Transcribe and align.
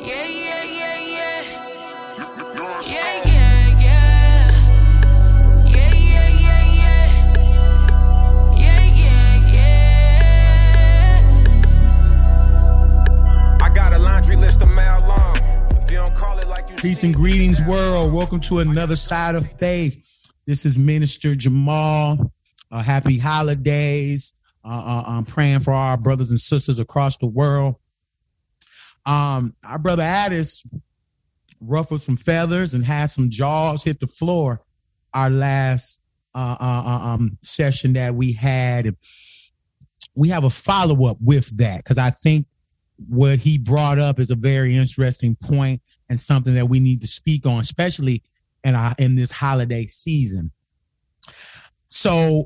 Yeah, 0.00 0.24
yeah, 0.24 0.62
yeah, 0.64 0.98
yeah. 0.98 1.42
Yeah, 2.84 3.24
yeah, 3.24 3.80
yeah. 3.80 4.50
Yeah, 5.66 5.94
yeah, 5.94 6.28
yeah, 6.28 6.62
yeah. 6.80 7.04
Yeah, 8.56 8.82
yeah, 9.02 9.52
yeah. 9.52 11.20
I 13.60 13.68
got 13.74 13.92
a 13.92 13.98
laundry 13.98 14.36
list 14.36 14.62
a 14.62 14.66
mile 14.68 15.00
long. 15.06 15.36
If 15.82 15.90
you 15.90 15.98
don't 15.98 16.14
call 16.14 16.38
it 16.38 16.48
like 16.48 16.70
you 16.70 16.76
Peace 16.76 17.02
and 17.04 17.14
greetings, 17.14 17.60
world. 17.68 18.14
Welcome 18.14 18.40
to 18.40 18.60
another 18.60 18.96
side 18.96 19.34
of 19.34 19.46
faith. 19.46 20.03
This 20.46 20.66
is 20.66 20.76
Minister 20.76 21.34
Jamal. 21.34 22.32
Uh, 22.70 22.82
happy 22.82 23.18
holidays. 23.18 24.34
Uh, 24.62 24.82
uh, 24.84 25.04
I'm 25.06 25.24
praying 25.24 25.60
for 25.60 25.72
our 25.72 25.96
brothers 25.96 26.30
and 26.30 26.38
sisters 26.38 26.78
across 26.78 27.16
the 27.16 27.26
world. 27.26 27.76
Um, 29.06 29.54
our 29.66 29.78
brother 29.78 30.02
Addis 30.02 30.68
ruffled 31.60 32.02
some 32.02 32.16
feathers 32.16 32.74
and 32.74 32.84
had 32.84 33.06
some 33.06 33.30
jaws 33.30 33.84
hit 33.84 34.00
the 34.00 34.06
floor. 34.06 34.62
Our 35.14 35.30
last 35.30 36.02
uh, 36.34 36.56
uh, 36.60 36.82
uh, 36.84 37.14
um, 37.14 37.38
session 37.42 37.94
that 37.94 38.14
we 38.14 38.32
had, 38.32 38.94
we 40.14 40.28
have 40.28 40.44
a 40.44 40.50
follow 40.50 41.08
up 41.08 41.16
with 41.22 41.56
that 41.58 41.78
because 41.78 41.98
I 41.98 42.10
think 42.10 42.46
what 43.08 43.38
he 43.38 43.58
brought 43.58 43.98
up 43.98 44.20
is 44.20 44.30
a 44.30 44.36
very 44.36 44.76
interesting 44.76 45.36
point 45.42 45.80
and 46.10 46.20
something 46.20 46.54
that 46.54 46.68
we 46.68 46.80
need 46.80 47.00
to 47.00 47.06
speak 47.06 47.46
on, 47.46 47.60
especially 47.60 48.22
in 48.64 48.74
in 48.98 49.14
this 49.14 49.30
holiday 49.30 49.86
season. 49.86 50.50
So 51.88 52.44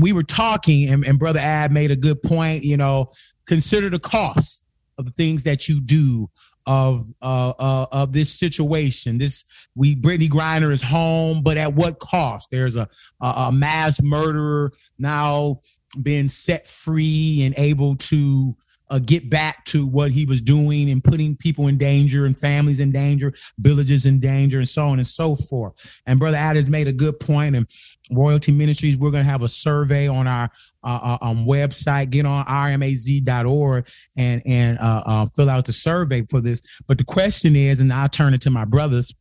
we 0.00 0.12
were 0.12 0.22
talking, 0.22 0.88
and, 0.88 1.04
and 1.04 1.18
brother 1.18 1.40
Ad 1.40 1.72
made 1.72 1.90
a 1.90 1.96
good 1.96 2.22
point. 2.22 2.64
You 2.64 2.76
know, 2.76 3.10
consider 3.46 3.90
the 3.90 3.98
cost 3.98 4.64
of 4.98 5.04
the 5.04 5.12
things 5.12 5.44
that 5.44 5.68
you 5.68 5.80
do 5.80 6.28
of 6.66 7.04
uh, 7.22 7.52
uh 7.58 7.86
of 7.92 8.12
this 8.12 8.38
situation. 8.38 9.18
This 9.18 9.44
we 9.74 9.96
Brittney 9.96 10.28
Griner 10.28 10.72
is 10.72 10.82
home, 10.82 11.42
but 11.42 11.56
at 11.56 11.74
what 11.74 11.98
cost? 11.98 12.50
There's 12.50 12.76
a 12.76 12.88
a, 13.20 13.26
a 13.26 13.52
mass 13.52 14.02
murderer 14.02 14.72
now 14.98 15.60
being 16.02 16.28
set 16.28 16.66
free 16.66 17.42
and 17.42 17.54
able 17.56 17.96
to 17.96 18.56
uh, 18.90 18.98
get 18.98 19.30
back 19.30 19.64
to 19.66 19.86
what 19.86 20.10
he 20.10 20.26
was 20.26 20.40
doing 20.40 20.90
and 20.90 21.02
putting 21.02 21.36
people 21.36 21.68
in 21.68 21.78
danger 21.78 22.26
and 22.26 22.36
families 22.36 22.80
in 22.80 22.90
danger, 22.90 23.32
villages 23.58 24.04
in 24.04 24.18
danger, 24.18 24.58
and 24.58 24.68
so 24.68 24.86
on 24.86 24.98
and 24.98 25.06
so 25.06 25.36
forth. 25.36 26.00
And 26.06 26.18
Brother 26.18 26.36
Ad 26.36 26.56
has 26.56 26.68
made 26.68 26.88
a 26.88 26.92
good 26.92 27.18
point. 27.20 27.54
And 27.54 27.66
Royalty 28.12 28.52
Ministries, 28.52 28.98
we're 28.98 29.12
going 29.12 29.24
to 29.24 29.30
have 29.30 29.42
a 29.42 29.48
survey 29.48 30.08
on 30.08 30.26
our 30.26 30.50
uh, 30.82 31.18
uh, 31.22 31.24
um, 31.24 31.46
website. 31.46 32.10
Get 32.10 32.26
on 32.26 32.44
rmaz.org 32.46 33.88
and 34.16 34.42
and 34.46 34.78
uh, 34.78 35.02
uh, 35.06 35.26
fill 35.36 35.50
out 35.50 35.66
the 35.66 35.72
survey 35.72 36.26
for 36.28 36.40
this. 36.40 36.60
But 36.88 36.98
the 36.98 37.04
question 37.04 37.54
is, 37.54 37.80
and 37.80 37.92
I'll 37.92 38.08
turn 38.08 38.34
it 38.34 38.42
to 38.42 38.50
my 38.50 38.64
brothers. 38.64 39.14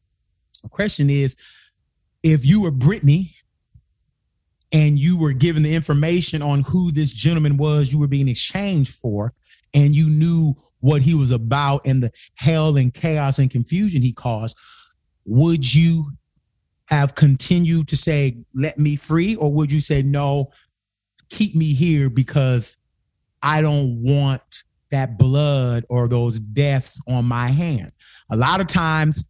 The 0.64 0.70
question 0.70 1.10
is, 1.10 1.38
if 2.24 2.46
you 2.46 2.64
were 2.64 2.72
Brittney 2.72 3.32
and 4.72 5.00
you 5.00 5.20
were 5.20 5.34
given 5.34 5.64
the 5.64 5.74
information 5.74 6.42
on 6.42 6.62
who 6.62 6.92
this 6.92 7.14
gentleman 7.14 7.58
was 7.58 7.92
you 7.92 8.00
were 8.00 8.08
being 8.08 8.28
exchanged 8.28 8.94
for, 8.94 9.34
and 9.74 9.96
you 9.96 10.10
knew 10.10 10.54
what 10.80 11.02
he 11.02 11.16
was 11.16 11.32
about 11.32 11.82
and 11.86 12.02
the 12.02 12.12
hell 12.36 12.78
and 12.78 12.94
chaos 12.94 13.40
and 13.40 13.52
confusion 13.52 14.02
he 14.02 14.14
caused, 14.14 14.58
would 15.26 15.76
you 15.76 16.12
have 16.88 17.16
continued 17.16 17.88
to 17.88 17.98
say, 17.98 18.38
let 18.56 18.80
me 18.80 18.96
free? 18.96 19.36
Or 19.36 19.54
would 19.54 19.72
you 19.72 19.82
say, 19.82 20.02
no, 20.02 20.48
keep 21.30 21.56
me 21.56 21.74
here 21.74 22.10
because 22.10 22.80
I 23.44 23.62
don't 23.62 24.02
want 24.02 24.64
that 24.92 25.20
blood 25.20 25.86
or 25.90 26.08
those 26.08 26.40
deaths 26.40 27.00
on 27.08 27.26
my 27.26 27.50
hands? 27.50 27.96
A 28.32 28.36
lot 28.36 28.62
of 28.62 28.68
times, 28.68 29.28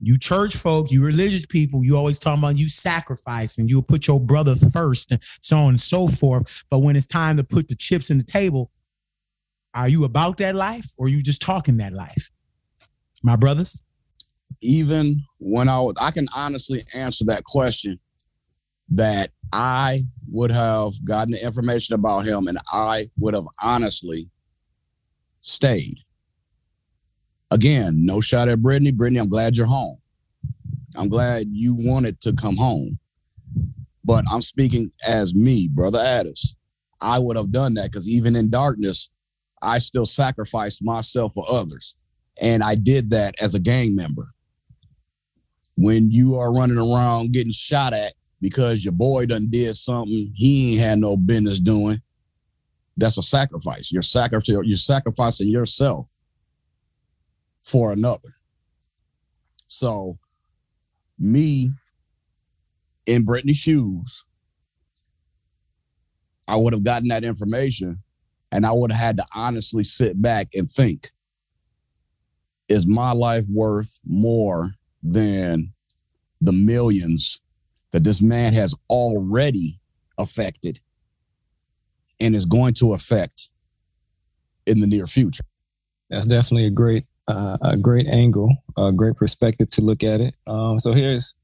you 0.00 0.18
church 0.18 0.56
folk, 0.56 0.90
you 0.90 1.02
religious 1.02 1.46
people, 1.46 1.84
you 1.84 1.96
always 1.96 2.18
talk 2.18 2.38
about 2.38 2.58
you 2.58 2.68
sacrifice 2.68 3.58
and 3.58 3.70
you'll 3.70 3.82
put 3.82 4.06
your 4.06 4.20
brother 4.20 4.54
first 4.54 5.12
and 5.12 5.20
so 5.40 5.56
on 5.56 5.70
and 5.70 5.80
so 5.80 6.06
forth. 6.06 6.64
But 6.68 6.80
when 6.80 6.96
it's 6.96 7.06
time 7.06 7.36
to 7.36 7.44
put 7.44 7.68
the 7.68 7.74
chips 7.74 8.10
in 8.10 8.18
the 8.18 8.24
table, 8.24 8.70
are 9.74 9.88
you 9.88 10.04
about 10.04 10.38
that 10.38 10.54
life 10.54 10.86
or 10.96 11.08
you 11.08 11.22
just 11.22 11.42
talking 11.42 11.76
that 11.78 11.92
life? 11.92 12.30
My 13.22 13.36
brothers? 13.36 13.82
even 14.60 15.22
when 15.38 15.68
I 15.68 15.78
was, 15.78 15.94
I 16.00 16.10
can 16.10 16.26
honestly 16.34 16.80
answer 16.94 17.24
that 17.26 17.44
question 17.44 17.98
that 18.90 19.30
I 19.52 20.02
would 20.30 20.50
have 20.50 20.92
gotten 21.04 21.32
the 21.32 21.44
information 21.44 21.94
about 21.94 22.26
him 22.26 22.48
and 22.48 22.58
I 22.72 23.10
would 23.18 23.34
have 23.34 23.46
honestly 23.62 24.30
stayed. 25.40 25.96
Again, 27.50 28.04
no 28.04 28.20
shot 28.20 28.48
at 28.48 28.58
Brittney. 28.58 28.90
Brittney, 28.90 29.20
I'm 29.20 29.28
glad 29.28 29.56
you're 29.56 29.66
home. 29.66 29.98
I'm 30.96 31.08
glad 31.08 31.46
you 31.50 31.74
wanted 31.78 32.20
to 32.22 32.32
come 32.32 32.56
home. 32.56 32.98
But 34.04 34.24
I'm 34.30 34.42
speaking 34.42 34.92
as 35.08 35.34
me, 35.34 35.68
Brother 35.68 36.00
Addis. 36.00 36.56
I 37.00 37.18
would 37.18 37.36
have 37.36 37.52
done 37.52 37.74
that 37.74 37.90
because 37.90 38.08
even 38.08 38.36
in 38.36 38.50
darkness, 38.50 39.10
I 39.64 39.78
still 39.78 40.06
sacrificed 40.06 40.84
myself 40.84 41.34
for 41.34 41.44
others. 41.48 41.96
And 42.40 42.62
I 42.62 42.74
did 42.74 43.10
that 43.10 43.34
as 43.40 43.54
a 43.54 43.60
gang 43.60 43.94
member 43.94 44.34
when 45.76 46.10
you 46.10 46.36
are 46.36 46.52
running 46.52 46.78
around 46.78 47.32
getting 47.32 47.52
shot 47.52 47.92
at 47.92 48.14
because 48.40 48.84
your 48.84 48.92
boy 48.92 49.26
done 49.26 49.46
did 49.50 49.76
something 49.76 50.32
he 50.34 50.72
ain't 50.72 50.80
had 50.80 50.98
no 50.98 51.16
business 51.16 51.58
doing, 51.58 52.00
that's 52.96 53.18
a 53.18 53.22
sacrifice. 53.22 53.90
You're 53.90 54.02
sacrificing 54.02 54.62
you're 54.64 54.76
sacrificing 54.76 55.48
yourself 55.48 56.08
for 57.60 57.92
another. 57.92 58.36
So 59.66 60.18
me 61.18 61.70
in 63.06 63.24
Brittney's 63.24 63.56
shoes, 63.56 64.24
I 66.46 66.56
would 66.56 66.74
have 66.74 66.84
gotten 66.84 67.08
that 67.08 67.24
information 67.24 68.03
and 68.54 68.64
I 68.64 68.72
would 68.72 68.92
have 68.92 69.00
had 69.00 69.16
to 69.16 69.24
honestly 69.34 69.82
sit 69.82 70.22
back 70.22 70.46
and 70.54 70.70
think, 70.70 71.10
is 72.68 72.86
my 72.86 73.12
life 73.12 73.44
worth 73.52 73.98
more 74.06 74.76
than 75.02 75.72
the 76.40 76.52
millions 76.52 77.40
that 77.90 78.04
this 78.04 78.22
man 78.22 78.52
has 78.52 78.72
already 78.88 79.80
affected 80.18 80.80
and 82.20 82.34
is 82.36 82.46
going 82.46 82.74
to 82.74 82.94
affect 82.94 83.48
in 84.66 84.78
the 84.78 84.86
near 84.86 85.08
future. 85.08 85.44
That's 86.08 86.26
definitely 86.26 86.66
a 86.66 86.70
great, 86.70 87.06
uh, 87.26 87.58
a 87.60 87.76
great 87.76 88.06
angle, 88.06 88.56
a 88.78 88.92
great 88.92 89.16
perspective 89.16 89.68
to 89.70 89.82
look 89.82 90.04
at 90.04 90.20
it. 90.20 90.34
Um, 90.46 90.78
so 90.78 90.92
here's, 90.92 91.34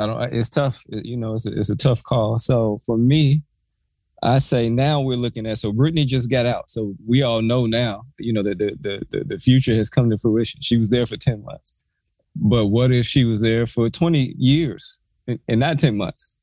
I 0.00 0.06
don't, 0.06 0.34
it's 0.34 0.48
tough. 0.48 0.82
You 0.88 1.16
know, 1.16 1.34
it's 1.34 1.46
a, 1.46 1.58
it's 1.58 1.70
a 1.70 1.76
tough 1.76 2.02
call. 2.02 2.36
So 2.38 2.78
for 2.84 2.98
me, 2.98 3.42
I 4.22 4.38
say 4.38 4.68
now 4.68 5.00
we're 5.00 5.16
looking 5.16 5.46
at. 5.46 5.58
So 5.58 5.72
Brittney 5.72 6.06
just 6.06 6.30
got 6.30 6.46
out, 6.46 6.68
so 6.70 6.94
we 7.06 7.22
all 7.22 7.42
know 7.42 7.66
now. 7.66 8.02
You 8.18 8.32
know 8.32 8.42
that 8.42 8.58
the 8.58 8.76
the 8.80 9.06
the, 9.10 9.24
the 9.24 9.38
future 9.38 9.74
has 9.74 9.88
come 9.88 10.10
to 10.10 10.18
fruition. 10.18 10.60
She 10.60 10.76
was 10.76 10.90
there 10.90 11.06
for 11.06 11.16
ten 11.16 11.42
months, 11.44 11.72
but 12.36 12.66
what 12.66 12.92
if 12.92 13.06
she 13.06 13.24
was 13.24 13.40
there 13.40 13.66
for 13.66 13.88
twenty 13.88 14.34
years 14.36 15.00
and, 15.26 15.38
and 15.48 15.60
not 15.60 15.78
ten 15.78 15.96
months, 15.96 16.34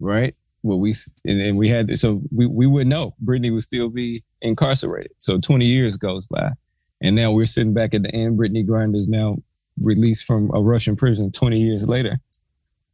right? 0.00 0.34
Well, 0.62 0.78
we 0.78 0.94
and, 1.24 1.40
and 1.40 1.58
we 1.58 1.68
had 1.68 1.98
so 1.98 2.22
we 2.34 2.46
we 2.46 2.66
would 2.66 2.86
know 2.86 3.14
Brittney 3.22 3.52
would 3.52 3.62
still 3.62 3.88
be 3.90 4.24
incarcerated. 4.40 5.12
So 5.18 5.38
twenty 5.38 5.66
years 5.66 5.96
goes 5.96 6.26
by, 6.26 6.52
and 7.02 7.14
now 7.14 7.32
we're 7.32 7.46
sitting 7.46 7.74
back 7.74 7.94
at 7.94 8.02
the 8.04 8.14
end. 8.14 8.38
Brittney 8.38 8.66
Griner 8.66 8.96
is 8.96 9.08
now 9.08 9.38
released 9.80 10.24
from 10.24 10.50
a 10.54 10.62
Russian 10.62 10.96
prison 10.96 11.30
twenty 11.30 11.60
years 11.60 11.88
later. 11.88 12.20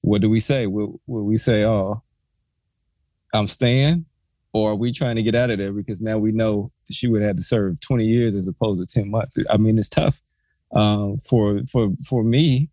What 0.00 0.22
do 0.22 0.30
we 0.30 0.40
say? 0.40 0.66
Will, 0.66 1.00
will 1.06 1.24
we 1.24 1.36
say, 1.36 1.64
"Oh, 1.64 2.02
I'm 3.34 3.46
staying," 3.46 4.06
or 4.52 4.72
are 4.72 4.76
we 4.76 4.92
trying 4.92 5.16
to 5.16 5.22
get 5.22 5.34
out 5.34 5.50
of 5.50 5.58
there 5.58 5.72
because 5.72 6.00
now 6.00 6.18
we 6.18 6.32
know 6.32 6.72
she 6.90 7.08
would 7.08 7.22
have 7.22 7.36
to 7.36 7.42
serve 7.42 7.80
20 7.80 8.04
years 8.04 8.34
as 8.36 8.48
opposed 8.48 8.80
to 8.80 9.00
10 9.00 9.10
months? 9.10 9.36
I 9.50 9.56
mean, 9.56 9.78
it's 9.78 9.88
tough. 9.88 10.20
Um, 10.72 11.18
for 11.18 11.60
for 11.70 11.90
for 12.04 12.22
me, 12.22 12.70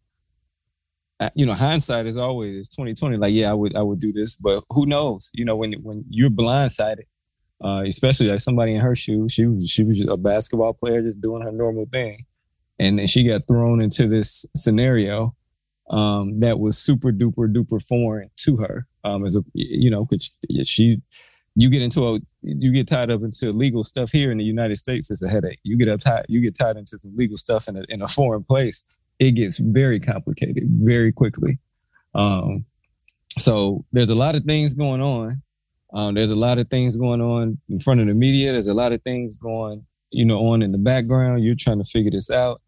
you 1.33 1.45
know, 1.45 1.53
hindsight 1.53 2.05
is 2.05 2.17
always 2.17 2.69
2020. 2.69 3.17
Like, 3.17 3.33
yeah, 3.33 3.51
I 3.51 3.53
would 3.53 3.75
I 3.75 3.81
would 3.81 3.99
do 3.99 4.11
this, 4.11 4.35
but 4.35 4.63
who 4.69 4.85
knows? 4.85 5.31
You 5.33 5.45
know, 5.45 5.55
when 5.55 5.73
when 5.81 6.03
you're 6.09 6.29
blindsided, 6.29 7.05
uh, 7.63 7.83
especially 7.87 8.27
like 8.27 8.41
somebody 8.41 8.75
in 8.75 8.81
her 8.81 8.95
shoes, 8.95 9.33
she 9.33 9.45
was 9.45 9.69
she 9.69 9.83
was 9.83 10.05
a 10.05 10.17
basketball 10.17 10.73
player 10.73 11.01
just 11.01 11.21
doing 11.21 11.41
her 11.41 11.51
normal 11.51 11.85
thing, 11.91 12.25
and 12.79 12.99
then 12.99 13.07
she 13.07 13.23
got 13.23 13.47
thrown 13.47 13.81
into 13.81 14.07
this 14.07 14.45
scenario 14.55 15.35
um, 15.89 16.39
that 16.39 16.59
was 16.59 16.77
super 16.77 17.11
duper 17.11 17.51
duper 17.51 17.81
foreign 17.81 18.29
to 18.37 18.57
her. 18.57 18.87
Um, 19.05 19.25
as 19.25 19.35
a 19.35 19.43
you 19.53 19.89
know, 19.89 20.05
'cause 20.05 20.35
she 20.63 21.01
you 21.55 21.69
get 21.69 21.81
into 21.81 22.01
a 22.07 22.19
you 22.41 22.71
get 22.73 22.87
tied 22.87 23.09
up 23.11 23.21
into 23.23 23.51
legal 23.53 23.83
stuff 23.83 24.11
here 24.11 24.31
in 24.31 24.37
the 24.37 24.43
United 24.43 24.77
States, 24.77 25.09
it's 25.11 25.21
a 25.23 25.29
headache. 25.29 25.59
You 25.63 25.77
get 25.77 25.87
up 25.89 25.99
tied 26.01 26.25
you 26.27 26.41
get 26.41 26.57
tied 26.57 26.75
into 26.77 26.97
some 26.99 27.15
legal 27.15 27.37
stuff 27.37 27.67
in 27.69 27.77
a 27.77 27.83
in 27.89 28.01
a 28.01 28.07
foreign 28.07 28.43
place, 28.43 28.83
it 29.19 29.31
gets 29.31 29.57
very 29.59 29.99
complicated 29.99 30.63
very 30.93 31.11
quickly. 31.11 31.59
Um, 32.13 32.65
so 33.37 33.85
there's 33.93 34.09
a 34.09 34.15
lot 34.15 34.35
of 34.35 34.43
things 34.43 34.73
going 34.73 35.01
on. 35.01 35.41
Um, 35.93 36.13
there's 36.15 36.31
a 36.31 36.35
lot 36.47 36.57
of 36.57 36.69
things 36.69 36.97
going 36.97 37.21
on 37.21 37.57
in 37.69 37.79
front 37.79 37.99
of 38.01 38.07
the 38.07 38.13
media. 38.13 38.51
There's 38.53 38.67
a 38.67 38.73
lot 38.73 38.91
of 38.91 39.01
things 39.03 39.37
going, 39.37 39.85
you 40.09 40.25
know, 40.25 40.39
on 40.47 40.61
in 40.61 40.71
the 40.71 40.77
background. 40.77 41.43
You're 41.43 41.55
trying 41.55 41.77
to 41.79 41.85
figure 41.85 42.11
this 42.11 42.29
out. 42.31 42.61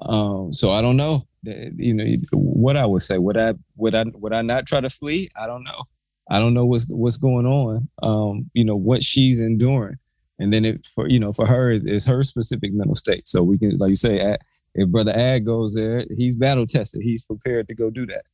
Um, 0.00 0.52
so 0.52 0.70
I 0.70 0.80
don't 0.82 0.96
know. 0.96 1.26
You 1.42 1.94
know 1.94 2.04
what 2.32 2.76
I 2.76 2.86
would 2.86 3.02
say. 3.02 3.18
Would 3.18 3.36
I 3.36 3.54
would 3.76 3.94
I 3.94 4.04
would 4.12 4.32
I 4.32 4.42
not 4.42 4.66
try 4.66 4.80
to 4.80 4.90
flee? 4.90 5.30
I 5.36 5.46
don't 5.46 5.64
know. 5.64 5.84
I 6.30 6.38
don't 6.38 6.54
know 6.54 6.66
what's 6.66 6.86
what's 6.86 7.16
going 7.16 7.46
on. 7.46 7.88
Um, 8.02 8.50
you 8.52 8.64
know 8.64 8.76
what 8.76 9.02
she's 9.02 9.40
enduring, 9.40 9.96
and 10.38 10.52
then 10.52 10.64
it 10.64 10.84
for 10.84 11.08
you 11.08 11.18
know 11.18 11.32
for 11.32 11.46
her 11.46 11.70
it's 11.70 12.06
her 12.06 12.22
specific 12.22 12.72
mental 12.72 12.94
state. 12.94 13.28
So 13.28 13.42
we 13.42 13.58
can 13.58 13.78
like 13.78 13.90
you 13.90 13.96
say, 13.96 14.36
if 14.74 14.88
brother 14.88 15.12
Ad 15.12 15.44
goes 15.44 15.74
there, 15.74 16.04
he's 16.16 16.36
battle 16.36 16.66
tested. 16.66 17.02
He's 17.02 17.24
prepared 17.24 17.68
to 17.68 17.74
go 17.74 17.90
do 17.90 18.06
that. 18.06 18.24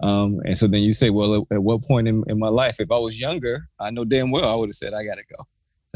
Um, 0.00 0.40
and 0.44 0.56
so 0.56 0.66
then 0.66 0.82
you 0.82 0.92
say, 0.92 1.10
well, 1.10 1.46
at, 1.50 1.56
at 1.56 1.62
what 1.62 1.82
point 1.82 2.08
in, 2.08 2.24
in, 2.26 2.38
my 2.38 2.48
life, 2.48 2.80
if 2.80 2.90
I 2.90 2.98
was 2.98 3.20
younger, 3.20 3.68
I 3.78 3.90
know 3.90 4.04
damn 4.04 4.30
well 4.30 4.50
I 4.50 4.54
would 4.56 4.68
have 4.68 4.74
said, 4.74 4.92
I 4.92 5.04
gotta 5.04 5.22
go. 5.22 5.46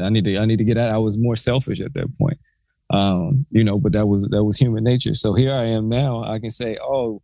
I 0.03 0.09
need 0.09 0.23
to, 0.23 0.37
I 0.37 0.45
need 0.45 0.57
to 0.57 0.63
get 0.63 0.77
out. 0.77 0.93
I 0.93 0.97
was 0.97 1.17
more 1.17 1.35
selfish 1.35 1.81
at 1.81 1.93
that 1.93 2.17
point. 2.17 2.39
Um, 2.91 3.45
you 3.51 3.63
know, 3.63 3.77
but 3.79 3.93
that 3.93 4.07
was 4.07 4.27
that 4.29 4.43
was 4.43 4.57
human 4.57 4.83
nature. 4.83 5.13
So 5.15 5.33
here 5.33 5.53
I 5.53 5.65
am 5.65 5.89
now. 5.89 6.23
I 6.23 6.39
can 6.39 6.49
say, 6.49 6.77
oh, 6.81 7.21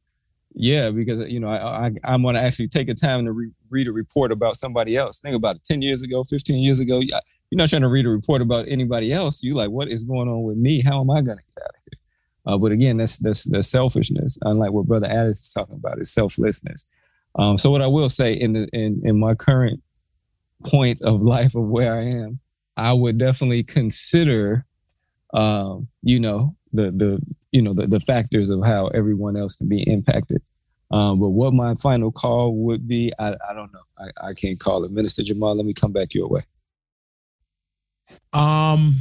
yeah, 0.54 0.92
because 0.92 1.30
you 1.30 1.40
know, 1.40 1.50
I, 1.50 1.88
I 1.88 1.92
I'm 2.04 2.24
gonna 2.24 2.40
actually 2.40 2.68
take 2.68 2.88
a 2.90 2.94
time 2.94 3.26
to 3.26 3.32
re- 3.32 3.52
read 3.70 3.88
a 3.88 3.92
report 3.92 4.32
about 4.32 4.56
somebody 4.56 4.96
else. 4.96 5.20
Think 5.20 5.36
about 5.36 5.58
it. 5.58 5.64
Ten 5.64 5.82
years 5.82 6.04
ago, 6.04 6.24
fifteen 6.24 6.64
years 6.64 6.80
ago, 6.80 7.00
you're 7.00 7.20
not 7.52 7.70
trying 7.70 7.82
to 7.82 7.90
read 7.90 8.06
a 8.06 8.10
report 8.10 8.42
about 8.42 8.68
anybody 8.68 9.12
else. 9.12 9.44
You 9.44 9.56
like, 9.56 9.70
what 9.70 9.90
is 9.90 10.04
going 10.04 10.28
on 10.28 10.44
with 10.44 10.58
me? 10.58 10.82
How 10.82 11.02
am 11.02 11.10
I 11.10 11.22
gonna 11.22 11.42
get 11.56 11.64
out 11.64 11.70
of 11.70 11.82
here? 11.90 12.00
Uh, 12.46 12.58
but 12.58 12.72
again, 12.72 12.98
that's 12.98 13.18
that's 13.18 13.46
that's 13.46 13.68
selfishness. 13.68 14.38
Unlike 14.44 14.72
what 14.72 14.86
Brother 14.86 15.08
Addis 15.08 15.42
is 15.42 15.54
talking 15.54 15.76
about, 15.76 16.00
is 16.00 16.14
selflessness. 16.14 16.88
Um, 17.38 17.58
so 17.58 17.70
what 17.70 17.82
I 17.82 17.88
will 17.88 18.10
say 18.10 18.34
in 18.34 18.54
the 18.54 18.68
in 18.72 19.02
in 19.04 19.20
my 19.20 19.34
current 19.36 19.82
point 20.66 21.02
of 21.02 21.22
life 21.22 21.56
of 21.56 21.64
where 21.64 21.96
I 21.96 22.04
am, 22.04 22.40
I 22.78 22.94
would 22.94 23.18
definitely 23.18 23.64
consider, 23.64 24.66
um, 25.36 25.88
you 26.02 26.20
know, 26.20 26.56
the 26.74 26.92
the 26.92 27.20
you 27.52 27.62
know 27.62 27.74
the 27.74 27.88
the 27.88 28.00
factors 28.00 28.50
of 28.50 28.64
how 28.64 28.88
everyone 28.88 29.38
else 29.38 29.56
can 29.56 29.68
be 29.68 29.82
impacted. 29.84 30.42
Um, 30.92 31.20
but 31.20 31.30
what 31.30 31.54
my 31.54 31.76
final 31.76 32.12
call 32.12 32.56
would 32.58 32.88
be, 32.88 33.12
I, 33.18 33.30
I 33.50 33.54
don't 33.54 33.74
know. 33.74 33.82
I, 33.98 34.30
I 34.30 34.34
can't 34.34 34.60
call 34.60 34.84
it. 34.84 34.92
Minister 34.92 35.24
Jamal, 35.24 35.56
let 35.56 35.66
me 35.66 35.74
come 35.74 35.92
back 35.92 36.14
your 36.14 36.30
way. 36.30 36.44
Um, 38.34 38.96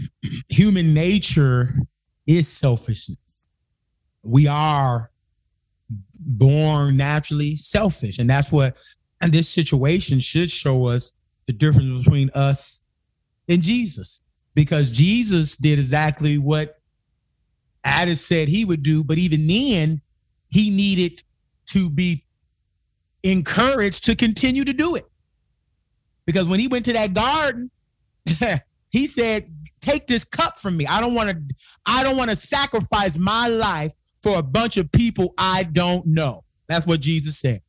human 0.49 0.95
nature 0.95 1.75
is 2.27 2.49
selfishness 2.49 3.19
we 4.25 4.49
are 4.49 5.11
born 6.19 6.97
naturally 6.97 7.57
selfish. 7.57 8.19
And 8.19 8.29
that's 8.29 8.51
what, 8.51 8.77
and 9.23 9.33
this 9.33 9.49
situation 9.49 10.19
should 10.19 10.51
show 10.51 10.87
us 10.87 11.17
the 11.47 11.53
difference 11.53 12.05
between 12.05 12.31
us 12.35 12.83
and 13.49 13.63
Jesus. 13.63 14.21
Because 14.55 14.93
Jesus 14.93 15.57
did 15.57 15.79
exactly 15.79 16.39
what 16.39 16.79
Addis 17.85 18.25
said 18.25 18.49
he 18.49 18.65
would 18.65 18.83
do, 18.83 19.05
but 19.05 19.19
even 19.19 19.47
then, 19.47 20.01
he 20.49 20.71
needed 20.71 21.23
to 21.67 21.91
be 21.91 22.25
encouraged 23.23 24.05
to 24.05 24.17
continue 24.17 24.65
to 24.65 24.73
do 24.73 24.95
it. 24.95 25.05
Because 26.27 26.49
when 26.49 26.61
he 26.61 26.69
went 26.69 26.85
to 26.87 26.93
that 26.93 27.13
garden, 27.13 27.71
he 28.91 29.07
said, 29.07 29.53
"Take 29.81 30.07
this 30.07 30.25
cup 30.25 30.57
from 30.57 30.77
me. 30.77 30.87
I 30.87 31.01
don't 31.01 31.15
want 31.15 31.31
to 31.31 31.55
I 31.85 32.03
don't 32.03 32.17
want 32.17 32.31
to 32.31 32.37
sacrifice 32.37 33.19
my 33.19 33.49
life 33.49 33.93
for 34.23 34.39
a 34.39 34.43
bunch 34.43 34.77
of 34.77 34.91
people 34.93 35.35
I 35.37 35.65
don't 35.65 36.07
know. 36.07 36.45
That's 36.69 36.87
what 36.87 37.01
Jesus 37.01 37.39
said. 37.39 37.61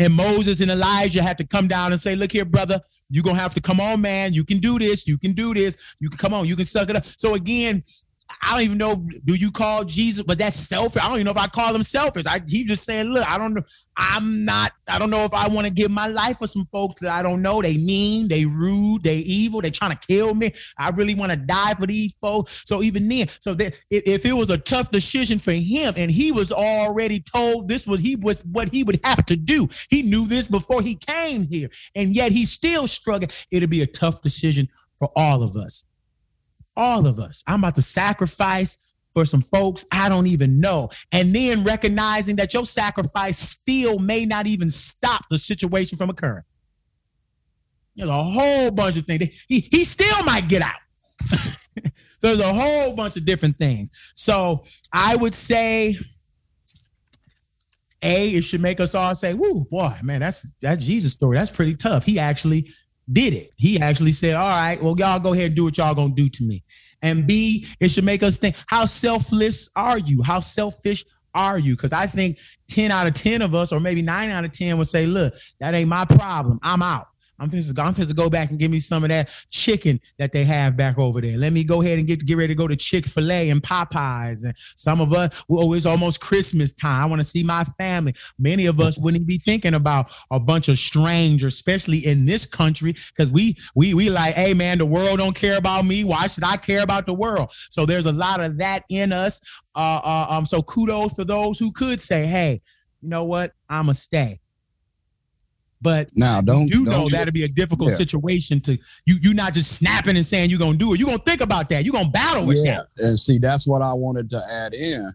And 0.00 0.14
Moses 0.14 0.62
and 0.62 0.70
Elijah 0.70 1.22
had 1.22 1.36
to 1.38 1.46
come 1.46 1.68
down 1.68 1.92
and 1.92 2.00
say, 2.00 2.16
Look 2.16 2.32
here, 2.32 2.46
brother, 2.46 2.80
you're 3.10 3.22
going 3.22 3.36
to 3.36 3.42
have 3.42 3.52
to 3.52 3.60
come 3.60 3.80
on, 3.80 4.00
man. 4.00 4.32
You 4.32 4.44
can 4.44 4.58
do 4.58 4.78
this. 4.78 5.06
You 5.06 5.18
can 5.18 5.34
do 5.34 5.52
this. 5.52 5.94
You 6.00 6.08
can 6.08 6.16
come 6.16 6.32
on. 6.32 6.46
You 6.46 6.56
can 6.56 6.64
suck 6.64 6.88
it 6.88 6.96
up. 6.96 7.04
So, 7.04 7.34
again, 7.34 7.84
I 8.42 8.52
don't 8.52 8.64
even 8.64 8.78
know. 8.78 8.94
Do 9.24 9.34
you 9.34 9.50
call 9.50 9.84
Jesus? 9.84 10.24
But 10.24 10.38
that's 10.38 10.56
selfish. 10.56 11.02
I 11.02 11.06
don't 11.06 11.16
even 11.16 11.26
know 11.26 11.32
if 11.32 11.36
I 11.36 11.46
call 11.46 11.74
him 11.74 11.82
selfish. 11.82 12.26
I, 12.26 12.40
he's 12.46 12.68
just 12.68 12.84
saying, 12.84 13.06
look, 13.06 13.28
I 13.28 13.38
don't 13.38 13.54
know. 13.54 13.62
I'm 13.96 14.44
not. 14.44 14.72
I 14.88 14.98
don't 14.98 15.10
know 15.10 15.24
if 15.24 15.34
I 15.34 15.48
want 15.48 15.66
to 15.66 15.72
give 15.72 15.90
my 15.90 16.06
life 16.06 16.38
for 16.38 16.46
some 16.46 16.64
folks 16.66 16.96
that 17.00 17.12
I 17.12 17.22
don't 17.22 17.42
know. 17.42 17.60
They 17.60 17.76
mean, 17.76 18.28
they 18.28 18.44
rude, 18.46 19.02
they 19.02 19.16
evil, 19.16 19.60
they 19.60 19.70
trying 19.70 19.96
to 19.96 20.06
kill 20.06 20.34
me. 20.34 20.52
I 20.78 20.90
really 20.90 21.14
want 21.14 21.32
to 21.32 21.36
die 21.36 21.74
for 21.74 21.86
these 21.86 22.14
folks. 22.20 22.64
So 22.66 22.82
even 22.82 23.08
then, 23.08 23.28
so 23.40 23.54
that 23.54 23.74
if, 23.90 24.02
if 24.06 24.24
it 24.24 24.32
was 24.32 24.50
a 24.50 24.58
tough 24.58 24.90
decision 24.90 25.38
for 25.38 25.52
him, 25.52 25.94
and 25.96 26.10
he 26.10 26.32
was 26.32 26.50
already 26.50 27.20
told 27.20 27.68
this 27.68 27.86
was 27.86 28.00
he 28.00 28.16
was 28.16 28.42
what 28.44 28.70
he 28.70 28.84
would 28.84 29.00
have 29.04 29.26
to 29.26 29.36
do. 29.36 29.68
He 29.90 30.02
knew 30.02 30.26
this 30.26 30.46
before 30.46 30.82
he 30.82 30.94
came 30.94 31.46
here, 31.46 31.68
and 31.94 32.14
yet 32.14 32.32
he 32.32 32.46
still 32.46 32.86
struggled. 32.86 33.32
It'll 33.50 33.68
be 33.68 33.82
a 33.82 33.86
tough 33.86 34.22
decision 34.22 34.68
for 34.98 35.10
all 35.14 35.42
of 35.42 35.56
us 35.56 35.84
all 36.76 37.06
of 37.06 37.18
us. 37.18 37.42
I'm 37.46 37.60
about 37.60 37.74
to 37.76 37.82
sacrifice 37.82 38.90
for 39.12 39.24
some 39.24 39.40
folks 39.40 39.86
I 39.92 40.08
don't 40.08 40.26
even 40.26 40.60
know. 40.60 40.90
And 41.12 41.34
then 41.34 41.64
recognizing 41.64 42.36
that 42.36 42.54
your 42.54 42.64
sacrifice 42.64 43.38
still 43.38 43.98
may 43.98 44.24
not 44.24 44.46
even 44.46 44.70
stop 44.70 45.22
the 45.30 45.38
situation 45.38 45.98
from 45.98 46.10
occurring. 46.10 46.44
There's 47.96 48.10
a 48.10 48.22
whole 48.22 48.70
bunch 48.70 48.96
of 48.96 49.04
things. 49.04 49.44
He, 49.48 49.60
he 49.70 49.84
still 49.84 50.24
might 50.24 50.48
get 50.48 50.62
out. 50.62 50.74
there's 52.20 52.40
a 52.40 52.52
whole 52.52 52.94
bunch 52.94 53.16
of 53.16 53.26
different 53.26 53.56
things. 53.56 53.90
So 54.14 54.62
I 54.92 55.16
would 55.16 55.34
say, 55.34 55.96
A, 58.02 58.28
it 58.30 58.42
should 58.42 58.60
make 58.60 58.80
us 58.80 58.94
all 58.94 59.14
say, 59.14 59.34
whoo, 59.34 59.66
boy, 59.70 59.92
man, 60.02 60.20
that's 60.20 60.54
that 60.62 60.78
Jesus 60.78 61.12
story. 61.12 61.36
That's 61.36 61.50
pretty 61.50 61.74
tough. 61.74 62.04
He 62.04 62.18
actually 62.18 62.68
did 63.12 63.34
it. 63.34 63.50
He 63.56 63.80
actually 63.80 64.12
said, 64.12 64.36
All 64.36 64.48
right, 64.48 64.82
well, 64.82 64.94
y'all 64.98 65.20
go 65.20 65.32
ahead 65.32 65.46
and 65.46 65.56
do 65.56 65.64
what 65.64 65.78
y'all 65.78 65.94
gonna 65.94 66.14
do 66.14 66.28
to 66.28 66.44
me. 66.44 66.62
And 67.02 67.26
B, 67.26 67.66
it 67.80 67.90
should 67.90 68.04
make 68.04 68.22
us 68.22 68.36
think, 68.36 68.56
how 68.66 68.84
selfless 68.84 69.70
are 69.74 69.98
you? 69.98 70.22
How 70.22 70.40
selfish 70.40 71.04
are 71.34 71.58
you? 71.58 71.74
Because 71.76 71.92
I 71.92 72.06
think 72.06 72.38
10 72.68 72.90
out 72.90 73.06
of 73.06 73.14
10 73.14 73.42
of 73.42 73.54
us, 73.54 73.72
or 73.72 73.80
maybe 73.80 74.02
nine 74.02 74.30
out 74.30 74.44
of 74.44 74.52
10, 74.52 74.76
would 74.78 74.86
say, 74.86 75.06
Look, 75.06 75.34
that 75.60 75.74
ain't 75.74 75.88
my 75.88 76.04
problem. 76.04 76.58
I'm 76.62 76.82
out. 76.82 77.06
I'm 77.40 77.48
to, 77.48 77.74
I'm 77.78 77.94
to 77.94 78.14
go 78.14 78.28
back 78.28 78.50
and 78.50 78.58
give 78.58 78.70
me 78.70 78.80
some 78.80 79.02
of 79.02 79.08
that 79.08 79.30
chicken 79.50 79.98
that 80.18 80.32
they 80.32 80.44
have 80.44 80.76
back 80.76 80.98
over 80.98 81.20
there. 81.22 81.38
Let 81.38 81.54
me 81.54 81.64
go 81.64 81.80
ahead 81.80 81.98
and 81.98 82.06
get 82.06 82.24
get 82.26 82.36
ready 82.36 82.48
to 82.48 82.54
go 82.54 82.68
to 82.68 82.76
Chick 82.76 83.06
Fil 83.06 83.32
A 83.32 83.48
and 83.48 83.62
Popeyes. 83.62 84.44
And 84.44 84.54
some 84.58 85.00
of 85.00 85.12
us, 85.14 85.42
oh, 85.50 85.72
it's 85.72 85.86
almost 85.86 86.20
Christmas 86.20 86.74
time. 86.74 87.02
I 87.02 87.06
want 87.06 87.20
to 87.20 87.24
see 87.24 87.42
my 87.42 87.64
family. 87.64 88.14
Many 88.38 88.66
of 88.66 88.78
us 88.78 88.98
wouldn't 88.98 89.26
be 89.26 89.38
thinking 89.38 89.74
about 89.74 90.12
a 90.30 90.38
bunch 90.38 90.68
of 90.68 90.78
strangers, 90.78 91.54
especially 91.54 91.98
in 91.98 92.26
this 92.26 92.44
country, 92.44 92.92
because 92.92 93.32
we 93.32 93.56
we 93.74 93.94
we 93.94 94.10
like, 94.10 94.34
hey 94.34 94.52
man, 94.52 94.78
the 94.78 94.86
world 94.86 95.18
don't 95.18 95.34
care 95.34 95.56
about 95.56 95.86
me. 95.86 96.04
Why 96.04 96.26
should 96.26 96.44
I 96.44 96.58
care 96.58 96.82
about 96.82 97.06
the 97.06 97.14
world? 97.14 97.48
So 97.52 97.86
there's 97.86 98.06
a 98.06 98.12
lot 98.12 98.40
of 98.40 98.58
that 98.58 98.84
in 98.90 99.12
us. 99.12 99.40
Uh, 99.74 100.00
uh, 100.04 100.26
um, 100.28 100.44
so 100.44 100.62
kudos 100.62 101.16
to 101.16 101.24
those 101.24 101.58
who 101.58 101.72
could 101.72 102.00
say, 102.00 102.26
hey, 102.26 102.60
you 103.00 103.08
know 103.08 103.24
what, 103.24 103.52
I'ma 103.68 103.92
stay. 103.92 104.40
But 105.82 106.10
now 106.14 106.40
don't 106.42 106.68
you 106.68 106.84
don't 106.84 106.94
know 106.94 107.08
that'd 107.08 107.32
be 107.32 107.44
a 107.44 107.48
difficult 107.48 107.90
Yeah. 107.90 107.96
situation 107.96 108.60
to 108.62 108.72
you. 109.06 109.16
You're 109.22 109.34
not 109.34 109.54
just 109.54 109.76
snapping 109.78 110.16
and 110.16 110.26
saying 110.26 110.50
you're 110.50 110.58
gonna 110.58 110.76
do 110.76 110.92
it. 110.92 111.00
You're 111.00 111.06
gonna 111.06 111.18
think 111.18 111.40
about 111.40 111.70
that. 111.70 111.84
You're 111.84 111.94
gonna 111.94 112.10
battle 112.10 112.46
with 112.46 112.58
yeah. 112.58 112.80
that. 112.96 113.04
And 113.04 113.18
see, 113.18 113.38
that's 113.38 113.66
what 113.66 113.80
I 113.80 113.92
wanted 113.94 114.28
to 114.30 114.42
add 114.50 114.74
in. 114.74 115.14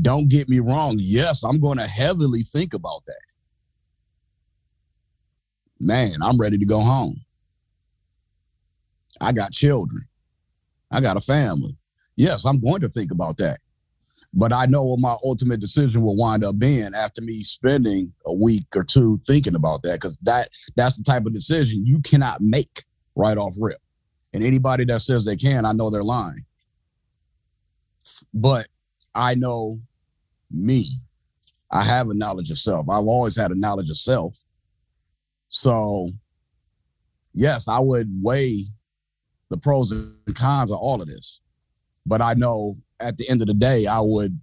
Don't 0.00 0.28
get 0.28 0.48
me 0.48 0.60
wrong. 0.60 0.96
Yes, 0.98 1.42
I'm 1.42 1.60
going 1.60 1.78
to 1.78 1.86
heavily 1.86 2.42
think 2.42 2.74
about 2.74 3.04
that. 3.06 3.20
Man, 5.80 6.12
I'm 6.22 6.38
ready 6.38 6.58
to 6.58 6.66
go 6.66 6.80
home. 6.80 7.20
I 9.20 9.32
got 9.32 9.52
children. 9.52 10.06
I 10.90 11.00
got 11.00 11.16
a 11.16 11.20
family. 11.20 11.76
Yes, 12.16 12.44
I'm 12.44 12.60
going 12.60 12.82
to 12.82 12.88
think 12.88 13.10
about 13.12 13.36
that. 13.38 13.58
But 14.32 14.52
I 14.52 14.66
know 14.66 14.84
what 14.84 15.00
my 15.00 15.16
ultimate 15.24 15.60
decision 15.60 16.02
will 16.02 16.16
wind 16.16 16.44
up 16.44 16.58
being 16.58 16.92
after 16.94 17.20
me 17.20 17.42
spending 17.42 18.12
a 18.26 18.32
week 18.32 18.66
or 18.76 18.84
two 18.84 19.18
thinking 19.26 19.56
about 19.56 19.82
that 19.82 19.94
because 19.94 20.18
that 20.22 20.48
that's 20.76 20.96
the 20.96 21.02
type 21.02 21.26
of 21.26 21.32
decision 21.32 21.84
you 21.84 22.00
cannot 22.00 22.40
make 22.40 22.84
right 23.16 23.36
off 23.36 23.54
rip. 23.58 23.78
And 24.32 24.44
anybody 24.44 24.84
that 24.84 25.00
says 25.00 25.24
they 25.24 25.36
can, 25.36 25.64
I 25.64 25.72
know 25.72 25.90
they're 25.90 26.04
lying. 26.04 26.44
But 28.32 28.68
I 29.14 29.34
know 29.34 29.80
me. 30.50 30.90
I 31.72 31.82
have 31.82 32.08
a 32.08 32.14
knowledge 32.14 32.50
of 32.50 32.58
self. 32.58 32.88
I've 32.88 33.06
always 33.06 33.36
had 33.36 33.50
a 33.50 33.58
knowledge 33.58 33.90
of 33.90 33.96
self. 33.96 34.36
So, 35.48 36.10
yes, 37.32 37.68
I 37.68 37.78
would 37.78 38.08
weigh 38.22 38.66
the 39.50 39.58
pros 39.58 39.92
and 39.92 40.14
cons 40.34 40.70
of 40.70 40.78
all 40.78 41.02
of 41.02 41.08
this. 41.08 41.40
But 42.06 42.22
I 42.22 42.34
know 42.34 42.78
at 43.00 43.16
the 43.16 43.28
end 43.28 43.40
of 43.40 43.48
the 43.48 43.54
day, 43.54 43.86
I 43.86 44.00
would 44.00 44.40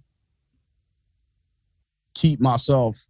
keep 2.14 2.40
myself 2.40 3.06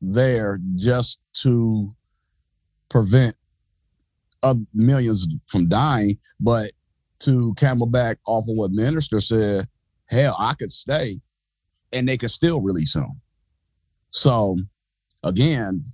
there 0.00 0.58
just 0.76 1.20
to 1.42 1.94
prevent 2.88 3.36
uh, 4.42 4.54
millions 4.72 5.26
from 5.46 5.68
dying. 5.68 6.18
But 6.40 6.72
to 7.20 7.54
camelback 7.54 8.16
off 8.26 8.48
of 8.48 8.56
what 8.56 8.70
minister 8.70 9.20
said, 9.20 9.66
hell, 10.06 10.36
I 10.38 10.54
could 10.54 10.72
stay 10.72 11.20
and 11.92 12.08
they 12.08 12.16
could 12.16 12.30
still 12.30 12.60
release 12.60 12.94
him. 12.94 13.20
So 14.10 14.58
again, 15.22 15.84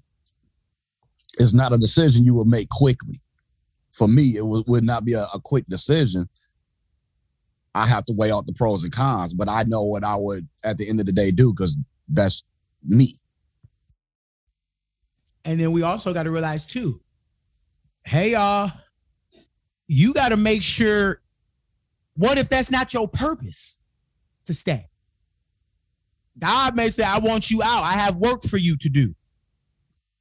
it's 1.39 1.55
not 1.55 1.73
a 1.73 1.79
decision 1.79 2.25
you 2.25 2.35
will 2.35 2.45
make 2.45 2.69
quickly. 2.69 3.21
For 3.93 4.09
me, 4.09 4.37
it 4.37 4.47
would, 4.47 4.65
would 4.67 4.85
not 4.85 5.05
be 5.05 5.15
a, 5.15 5.27
a 5.35 5.41
quick 5.43 5.67
decision. 5.69 6.29
I 7.75 7.87
have 7.87 8.04
to 8.07 8.12
weigh 8.12 8.31
out 8.31 8.47
the 8.47 8.52
pros 8.52 8.85
and 8.85 8.93
cons, 8.93 9.35
but 9.35 9.49
I 9.49 9.64
know 9.64 9.83
what 9.83 10.04
I 10.04 10.16
would 10.16 10.49
at 10.64 10.78
the 10.78 10.88
end 10.88 11.00
of 11.00 11.07
the 11.07 11.12
day 11.12 11.31
do 11.31 11.52
because 11.52 11.76
that's 12.09 12.45
me. 12.85 13.16
And 15.45 15.61
then 15.61 15.73
we 15.73 15.83
also 15.83 16.14
got 16.14 16.23
to 16.23 16.31
realize 16.31 16.66
too, 16.66 17.00
hey 18.04 18.33
y'all, 18.33 18.71
you 19.88 20.14
got 20.14 20.31
to 20.31 20.37
make 20.37 20.62
sure. 20.62 21.21
What 22.16 22.38
if 22.38 22.49
that's 22.49 22.71
not 22.71 22.95
your 22.95 23.09
purpose 23.09 23.83
to 24.45 24.54
stay? 24.54 24.87
God 26.38 26.76
may 26.76 26.88
say, 26.88 27.02
I 27.04 27.19
want 27.19 27.50
you 27.50 27.61
out. 27.61 27.83
I 27.83 27.95
have 27.95 28.16
work 28.19 28.45
for 28.45 28.57
you 28.57 28.76
to 28.76 28.88
do. 28.88 29.16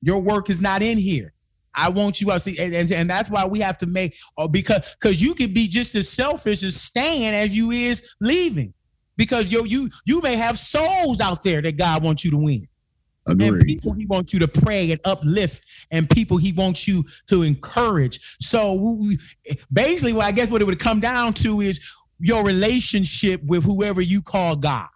Your 0.01 0.19
work 0.19 0.49
is 0.49 0.59
not 0.59 0.81
in 0.81 0.97
here. 0.97 1.33
I 1.75 1.89
want 1.89 2.21
you 2.21 2.31
out. 2.31 2.41
See, 2.41 2.57
and, 2.59 2.73
and, 2.73 2.91
and 2.91 3.09
that's 3.09 3.29
why 3.29 3.45
we 3.45 3.59
have 3.59 3.77
to 3.79 3.87
make 3.87 4.15
or 4.37 4.47
because 4.49 4.95
because 4.99 5.21
you 5.23 5.33
could 5.35 5.53
be 5.53 5.67
just 5.67 5.95
as 5.95 6.09
selfish 6.09 6.63
as 6.63 6.75
staying 6.79 7.33
as 7.33 7.55
you 7.55 7.71
is 7.71 8.13
leaving. 8.21 8.73
Because 9.17 9.51
yo, 9.51 9.63
you 9.63 9.89
you 10.05 10.21
may 10.21 10.35
have 10.35 10.57
souls 10.57 11.19
out 11.21 11.43
there 11.43 11.61
that 11.61 11.77
God 11.77 12.03
wants 12.03 12.23
you 12.25 12.31
to 12.31 12.37
win. 12.37 12.67
And 13.27 13.39
people 13.65 13.93
he 13.93 14.05
wants 14.05 14.33
you 14.33 14.39
to 14.39 14.47
pray 14.47 14.91
and 14.91 14.99
uplift, 15.05 15.63
and 15.91 16.09
people 16.09 16.37
he 16.37 16.51
wants 16.51 16.87
you 16.87 17.05
to 17.27 17.43
encourage. 17.43 18.19
So 18.41 18.73
we- 18.73 19.17
we- 19.47 19.55
basically, 19.71 20.13
what 20.13 20.25
I 20.25 20.31
guess 20.31 20.51
what 20.51 20.61
it 20.61 20.65
would 20.65 20.79
come 20.79 20.99
down 20.99 21.33
to 21.35 21.61
is 21.61 21.79
your 22.19 22.43
relationship 22.45 23.41
with 23.43 23.63
whoever 23.63 24.01
you 24.01 24.21
call 24.21 24.55
God. 24.57 24.87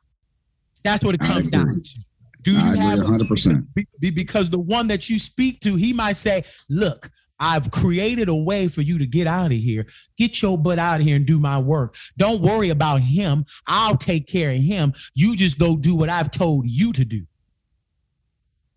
That's 0.83 1.03
what 1.05 1.15
it 1.15 1.21
comes 1.21 1.49
down 1.49 1.81
to. 1.81 1.99
Do 2.47 2.53
you 2.53 2.59
I 2.63 2.69
agree 2.69 2.81
have 2.85 2.99
100%. 2.99 3.73
be- 3.73 3.87
be- 3.99 4.09
because 4.09 4.49
the 4.49 4.57
one 4.59 4.87
that 4.87 5.09
you 5.09 5.19
speak 5.19 5.59
to, 5.61 5.75
he 5.75 5.91
might 5.91 6.15
say, 6.15 6.43
"Look, 6.69 7.11
I've 7.41 7.69
created 7.71 8.29
a 8.29 8.35
way 8.35 8.69
for 8.69 8.81
you 8.81 8.97
to 8.99 9.05
get 9.05 9.27
out 9.27 9.47
of 9.47 9.57
here. 9.57 9.85
Get 10.17 10.41
your 10.41 10.57
butt 10.57 10.79
out 10.79 11.01
of 11.01 11.05
here 11.05 11.17
and 11.17 11.25
do 11.25 11.39
my 11.39 11.59
work. 11.59 11.97
Don't 12.15 12.41
worry 12.41 12.69
about 12.69 13.01
him. 13.01 13.43
I'll 13.67 13.97
take 13.97 14.27
care 14.27 14.51
of 14.51 14.61
him. 14.61 14.93
You 15.13 15.35
just 15.35 15.59
go 15.59 15.77
do 15.77 15.97
what 15.97 16.07
I've 16.07 16.31
told 16.31 16.69
you 16.69 16.93
to 16.93 17.03
do." 17.03 17.25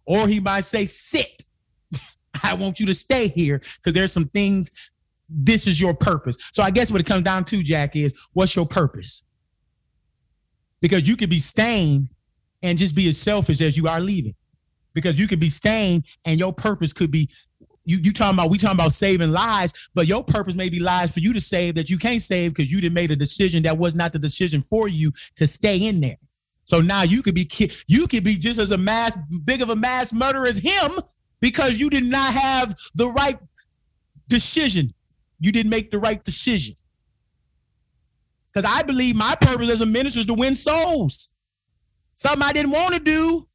Or 0.05 0.27
he 0.27 0.41
might 0.41 0.65
say, 0.65 0.85
"Sit. 0.85 1.45
I 2.43 2.55
want 2.55 2.81
you 2.81 2.87
to 2.87 2.95
stay 2.95 3.29
here 3.29 3.61
because 3.77 3.93
there's 3.93 4.13
some 4.13 4.27
things. 4.27 4.91
This 5.29 5.69
is 5.69 5.81
your 5.81 5.95
purpose." 5.95 6.39
So 6.53 6.65
I 6.65 6.73
guess 6.73 6.91
what 6.91 7.01
it 7.01 7.07
comes 7.07 7.23
down 7.23 7.45
to, 7.45 7.63
Jack, 7.63 7.95
is 7.95 8.19
what's 8.33 8.57
your 8.57 8.67
purpose? 8.67 9.23
Because 10.81 11.09
you 11.09 11.15
could 11.17 11.31
be 11.31 11.39
staying 11.39 12.09
and 12.63 12.79
just 12.79 12.95
be 12.95 13.09
as 13.09 13.19
selfish 13.19 13.61
as 13.61 13.77
you 13.77 13.89
are 13.89 14.01
leaving. 14.01 14.35
Because 14.93 15.19
you 15.19 15.29
could 15.29 15.41
be 15.41 15.49
staying 15.49 16.05
and 16.25 16.39
your 16.39 16.53
purpose 16.53 16.93
could 16.93 17.11
be 17.11 17.29
you 17.85 17.99
you 17.99 18.13
talking 18.13 18.39
about 18.39 18.51
we 18.51 18.59
talking 18.59 18.77
about 18.77 18.93
saving 18.93 19.33
lives, 19.33 19.91
but 19.95 20.07
your 20.07 20.23
purpose 20.23 20.55
may 20.55 20.69
be 20.69 20.81
lives 20.81 21.15
for 21.15 21.21
you 21.21 21.33
to 21.33 21.41
save 21.41 21.75
that 21.75 21.91
you 21.91 21.99
can't 21.99 22.23
save 22.23 22.53
because 22.55 22.71
you 22.71 22.81
didn't 22.81 22.95
made 22.95 23.11
a 23.11 23.17
decision 23.17 23.63
that 23.63 23.79
was 23.79 23.95
not 23.95 24.13
the 24.13 24.19
decision 24.19 24.61
for 24.61 24.89
you 24.89 25.13
to 25.37 25.47
stay 25.47 25.77
in 25.77 26.01
there. 26.01 26.19
So 26.65 26.81
now 26.81 27.03
you 27.03 27.23
could 27.23 27.35
be 27.35 27.51
you 27.89 28.07
could 28.07 28.25
be 28.25 28.35
just 28.35 28.61
as 28.61 28.71
a 28.71 28.79
mass 28.79 29.19
big 29.45 29.63
of 29.63 29.71
a 29.71 29.77
mass 29.77 30.13
murderer 30.13 30.47
as 30.47 30.59
him 30.59 30.91
because 31.41 31.79
you 31.79 31.91
did 31.91 32.05
not 32.05 32.33
have 32.33 32.75
the 32.95 33.09
right 33.09 33.39
decision. 34.29 34.93
You 35.41 35.53
didn't 35.53 35.71
make 35.71 35.91
the 35.91 35.99
right 35.99 36.23
decision. 36.23 36.77
Because 38.53 38.71
I 38.71 38.83
believe 38.83 39.17
my 39.17 39.35
purpose 39.41 39.71
as 39.71 39.81
a 39.81 39.87
minister 39.87 40.21
is 40.21 40.27
to 40.27 40.35
win 40.35 40.55
souls 40.55 41.35
something 42.21 42.43
I 42.43 42.53
didn't 42.53 42.73
want 42.73 42.95
to 42.95 43.01
do, 43.01 43.47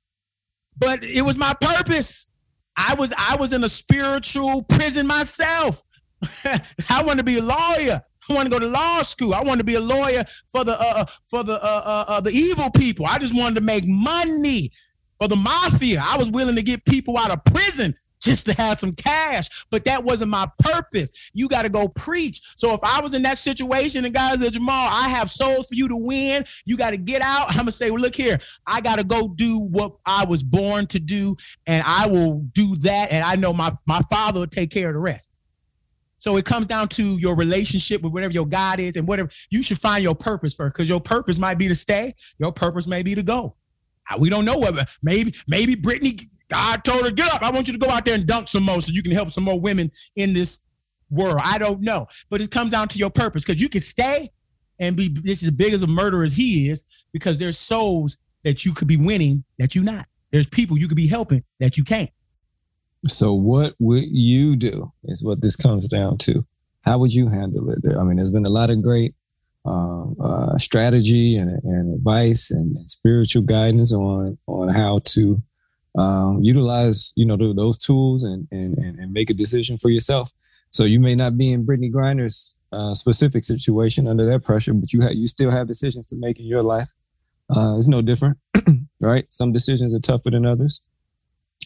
but 0.78 1.00
it 1.04 1.24
was 1.24 1.38
my 1.38 1.54
purpose. 1.62 2.32
I 2.76 2.96
was 2.98 3.14
I 3.18 3.38
was 3.40 3.54
in 3.54 3.64
a 3.64 3.70
spiritual 3.70 4.64
prison 4.64 5.08
myself. 5.08 5.82
I 6.90 7.04
wanted 7.04 7.20
to 7.20 7.24
be 7.24 7.38
a 7.38 7.44
lawyer. 7.44 8.02
I 8.28 8.34
want 8.34 8.48
to 8.48 8.50
go 8.50 8.60
to 8.60 8.68
law 8.68 9.04
school. 9.04 9.36
I 9.36 9.44
want 9.44 9.60
to 9.60 9.64
be 9.64 9.76
a 9.76 9.80
lawyer 9.80 10.24
for 10.52 10.64
the 10.64 10.80
uh, 10.80 11.06
for 11.30 11.44
the 11.44 11.54
uh, 11.64 11.82
uh, 11.86 12.06
uh, 12.08 12.22
the 12.22 12.32
evil 12.32 12.72
people. 12.72 13.06
I 13.06 13.20
just 13.20 13.36
wanted 13.36 13.56
to 13.56 13.62
make 13.62 13.84
money 13.86 14.72
for 15.20 15.28
the 15.28 15.36
mafia. 15.36 16.04
I 16.04 16.18
was 16.18 16.32
willing 16.32 16.56
to 16.56 16.64
get 16.64 16.84
people 16.86 17.18
out 17.18 17.32
of 17.32 17.46
prison 17.46 17.94
just 18.26 18.46
to 18.48 18.54
have 18.54 18.78
some 18.78 18.94
cash, 18.94 19.66
but 19.72 19.86
that 19.86 20.04
wasn't 20.04 20.32
my 20.32 20.48
purpose. 20.60 21.32
You 21.34 21.48
got 21.48 21.62
to 21.62 21.70
go 21.70 21.88
preach. 21.88 22.42
So 22.58 22.74
if 22.74 22.80
I 22.84 23.02
was 23.02 23.14
in 23.14 23.22
that 23.24 23.38
situation 23.38 24.04
and 24.06 24.14
guys 24.14 24.44
said, 24.44 24.54
Jamal, 24.54 24.90
I 24.92 25.10
have 25.10 25.30
souls 25.30 25.70
for 25.70 25.76
you 25.76 25.88
to 25.88 25.98
win. 25.98 26.44
You 26.66 26.78
got 26.78 26.92
to 26.92 26.98
get 26.98 27.22
out. 27.22 27.48
I'm 27.50 27.60
gonna 27.60 27.72
say, 27.72 27.92
well, 27.92 28.02
look 28.02 28.16
here. 28.16 28.38
I 28.68 28.82
got 28.82 28.98
to 28.98 29.04
go 29.04 29.28
do 29.28 29.68
what 29.72 29.94
I 30.06 30.26
was 30.26 30.44
born 30.44 30.88
to 30.88 31.00
do, 31.00 31.36
and 31.68 31.84
I 31.86 32.08
will 32.08 32.42
do 32.54 32.76
that. 32.78 33.12
And 33.12 33.24
I 33.24 33.36
know 33.36 33.54
my 33.54 33.72
my 33.88 34.02
father 34.10 34.42
will 34.42 34.48
take 34.48 34.72
care 34.72 34.90
of 34.90 34.94
the 34.94 35.00
rest. 35.00 35.30
So 36.18 36.38
it 36.38 36.46
comes 36.46 36.66
down 36.66 36.88
to 36.90 37.20
your 37.20 37.36
relationship 37.36 38.02
with 38.02 38.12
whatever 38.12 38.34
your 38.34 38.48
God 38.48 38.80
is 38.80 38.96
and 38.96 39.08
whatever 39.08 39.30
you 39.52 39.62
should 39.62 39.78
find 39.78 40.04
your 40.04 40.16
purpose 40.16 40.56
first 40.56 40.74
because 40.74 40.90
your 40.90 41.00
purpose 41.00 41.38
might 41.38 41.60
be 41.60 41.68
to 41.68 41.76
stay, 41.76 42.16
your 42.40 42.52
purpose 42.52 42.88
may 42.88 43.04
be 43.04 43.14
to 43.14 43.22
go. 43.22 43.56
We 44.20 44.30
don't 44.30 44.46
know 44.46 44.58
whether 44.58 44.86
maybe 45.04 45.34
maybe 45.48 45.76
Brittney 45.76 46.20
God 46.50 46.84
told 46.84 47.06
her 47.06 47.12
get 47.12 47.34
up. 47.34 47.42
I 47.42 47.52
want 47.52 47.68
you 47.68 47.74
to 47.74 47.80
go 47.80 47.90
out 47.90 48.06
there 48.06 48.16
and 48.16 48.26
dunk 48.26 48.48
some 48.48 48.64
more 48.64 48.82
so 48.82 48.92
you 48.94 49.04
can 49.04 49.12
help 49.12 49.32
some 49.32 49.44
more 49.44 49.60
women 49.60 49.92
in 50.16 50.34
this 50.34 50.68
world. 51.10 51.42
I 51.44 51.58
don't 51.58 51.82
know, 51.82 52.08
but 52.30 52.42
it 52.42 52.52
comes 52.52 52.72
down 52.72 52.88
to 52.90 53.00
your 53.00 53.10
purpose 53.10 53.44
because 53.44 53.62
you 53.62 53.70
can 53.70 53.82
stay 53.82 54.32
and 54.80 54.96
be 54.96 55.10
this 55.24 55.44
as 55.44 55.52
big 55.52 55.74
as 55.74 55.84
a 55.84 55.88
murderer 55.88 56.24
as 56.24 56.36
he 56.36 56.70
is 56.70 56.86
because 57.14 57.40
there's 57.40 57.58
souls 57.58 58.18
that 58.44 58.66
you 58.66 58.74
could 58.74 58.88
be 58.88 58.98
winning 58.98 59.44
that 59.58 59.76
you 59.76 59.84
not. 59.84 60.06
There's 60.32 60.48
people 60.48 60.78
you 60.78 60.88
could 60.88 60.98
be 60.98 61.08
helping 61.08 61.44
that 61.60 61.78
you 61.78 61.84
can't. 61.84 62.10
So 63.08 63.34
what 63.34 63.76
would 63.80 64.06
you 64.06 64.56
do 64.56 64.92
is 65.06 65.24
what 65.24 65.42
this 65.42 65.56
comes 65.56 65.88
down 65.88 66.18
to. 66.20 66.46
How 66.82 66.98
would 67.00 67.14
you 67.14 67.30
handle 67.30 67.70
it? 67.72 67.80
I 67.98 68.04
mean, 68.04 68.18
there's 68.18 68.32
been 68.32 68.46
a 68.46 68.50
lot 68.50 68.70
of 68.70 68.82
great 68.82 69.16
um, 69.66 70.16
uh, 70.20 70.58
strategy 70.58 71.38
and, 71.38 71.50
and 71.64 71.96
advice 71.96 72.52
and, 72.52 72.90
spiritual 72.90 73.42
guidance 73.42 73.92
on 73.92 74.38
on 74.48 74.70
how 74.70 75.00
to 75.04 75.42
um, 75.98 76.44
utilize 76.44 77.14
you 77.16 77.26
know 77.26 77.38
those 77.54 77.78
tools 77.78 78.24
and, 78.24 78.48
and 78.52 78.78
and 78.78 79.14
make 79.14 79.30
a 79.30 79.34
decision 79.34 79.78
for 79.78 79.90
yourself. 79.90 80.32
So 80.72 80.84
you 80.84 81.00
may 81.00 81.16
not 81.16 81.38
be 81.38 81.52
in 81.52 81.66
Brittney 81.66 81.92
Griner's 81.92 82.54
uh, 82.72 82.94
specific 82.94 83.46
situation 83.46 84.08
under 84.08 84.26
that 84.26 84.44
pressure, 84.44 84.74
but 84.74 84.92
you 84.92 85.02
have 85.02 85.14
you 85.14 85.28
still 85.28 85.52
have 85.52 85.68
decisions 85.68 86.08
to 86.08 86.16
make 86.16 86.40
in 86.40 86.46
your 86.46 86.64
life. 86.64 86.92
Uh, 87.56 87.78
it's 87.78 87.88
no 87.88 88.02
different, 88.02 88.38
right? 89.02 89.26
Some 89.30 89.52
decisions 89.52 89.94
are 89.94 90.00
tougher 90.00 90.32
than 90.32 90.46
others. 90.46 90.82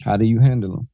How 0.04 0.16
do 0.16 0.26
you 0.26 0.40
handle 0.40 0.76
them? 0.76 0.88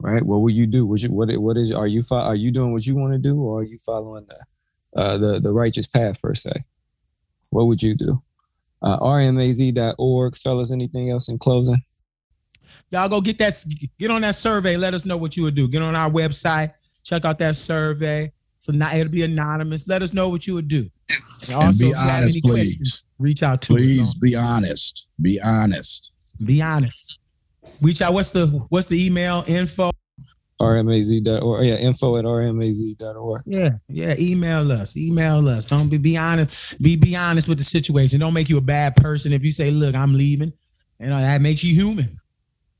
right? 0.00 0.22
What 0.24 0.38
will 0.38 0.50
you 0.50 0.66
do? 0.66 0.86
Would 0.86 1.02
you, 1.02 1.10
what 1.10 1.30
what 1.38 1.56
is 1.56 1.72
are 1.72 1.86
you 1.86 2.02
fo- 2.02 2.16
are 2.20 2.34
you 2.34 2.50
doing 2.50 2.72
what 2.72 2.86
you 2.86 2.96
want 2.96 3.12
to 3.12 3.18
do, 3.18 3.40
or 3.40 3.60
are 3.60 3.64
you 3.64 3.78
following 3.78 4.26
the 4.26 5.00
uh, 5.00 5.18
the 5.18 5.40
the 5.40 5.52
righteous 5.52 5.86
path 5.86 6.20
per 6.20 6.34
se? 6.34 6.50
What 7.50 7.66
would 7.66 7.82
you 7.82 7.94
do? 7.94 8.22
Uh, 8.82 8.98
rmaz.org, 8.98 10.36
fellas. 10.36 10.72
Anything 10.72 11.10
else 11.10 11.28
in 11.28 11.38
closing? 11.38 11.82
Y'all 12.90 13.08
go 13.08 13.20
get 13.20 13.38
that 13.38 13.52
get 13.98 14.10
on 14.10 14.22
that 14.22 14.34
survey. 14.34 14.76
Let 14.76 14.94
us 14.94 15.04
know 15.04 15.16
what 15.16 15.36
you 15.36 15.42
would 15.44 15.54
do. 15.54 15.68
Get 15.68 15.82
on 15.82 15.94
our 15.94 16.10
website, 16.10 16.70
check 17.04 17.24
out 17.24 17.38
that 17.38 17.56
survey. 17.56 18.30
So 18.58 18.72
now 18.72 18.94
it'll 18.94 19.10
be 19.12 19.22
anonymous. 19.22 19.88
Let 19.88 20.02
us 20.02 20.12
know 20.12 20.28
what 20.28 20.46
you 20.46 20.54
would 20.54 20.68
do. 20.68 20.86
And 21.42 21.48
And 21.48 21.52
also, 21.54 21.84
be 21.84 21.90
if 21.90 21.96
you 21.96 22.02
have 22.02 22.20
honest, 22.22 22.42
please. 22.42 22.50
questions, 22.52 23.04
reach 23.18 23.42
out 23.42 23.62
to 23.62 23.74
us. 23.74 23.78
Please 23.78 24.14
be 24.16 24.34
honest. 24.34 25.06
Be 25.22 25.40
honest. 25.40 26.12
Be 26.44 26.60
honest. 26.60 27.18
Reach 27.80 28.02
out. 28.02 28.12
What's 28.12 28.30
the 28.30 28.46
what's 28.68 28.86
the 28.88 29.04
email 29.06 29.44
info? 29.46 29.90
rmaz.org. 30.60 31.42
Oh, 31.42 31.60
yeah, 31.62 31.76
info 31.76 32.18
at 32.18 32.24
rmaz.org. 32.26 33.42
Yeah, 33.46 33.70
yeah. 33.88 34.14
Email 34.18 34.70
us. 34.72 34.96
Email 34.96 35.48
us. 35.48 35.64
Don't 35.64 35.88
be 35.88 35.96
be 35.96 36.16
honest. 36.18 36.80
Be 36.82 36.96
be 36.96 37.16
honest 37.16 37.48
with 37.48 37.58
the 37.58 37.64
situation. 37.64 38.20
Don't 38.20 38.34
make 38.34 38.48
you 38.50 38.58
a 38.58 38.62
bad 38.62 38.94
person 38.96 39.32
if 39.32 39.42
you 39.42 39.52
say, 39.52 39.70
"Look, 39.70 39.94
I'm 39.94 40.12
leaving." 40.12 40.52
You 40.98 41.06
uh, 41.06 41.10
know 41.10 41.20
that 41.20 41.40
makes 41.40 41.64
you 41.64 41.74
human. 41.74 42.14